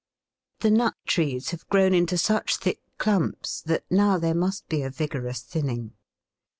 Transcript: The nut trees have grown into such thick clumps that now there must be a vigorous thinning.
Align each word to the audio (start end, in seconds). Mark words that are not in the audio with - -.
The 0.61 0.71
nut 0.71 0.95
trees 1.05 1.51
have 1.51 1.67
grown 1.69 1.93
into 1.93 2.17
such 2.17 2.57
thick 2.57 2.81
clumps 2.97 3.61
that 3.67 3.83
now 3.91 4.17
there 4.17 4.33
must 4.33 4.67
be 4.67 4.81
a 4.81 4.89
vigorous 4.89 5.41
thinning. 5.43 5.93